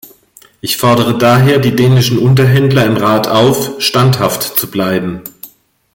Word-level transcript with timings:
Ich 0.61 0.77
fordere 0.77 1.15
daher 1.19 1.59
die 1.59 1.75
dänischen 1.75 2.17
Unterhändler 2.17 2.87
im 2.87 2.97
Rat 2.97 3.27
auf," 3.27 3.79
standhaft 3.79 4.41
zu 4.41 4.71
bleiben". 4.71 5.21